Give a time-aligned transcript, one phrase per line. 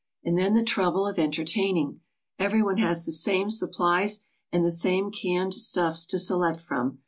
[0.23, 1.99] And then the trouble of entertaining!
[2.39, 6.97] Everyone has the same supplies, and the same canned stuffs to select from.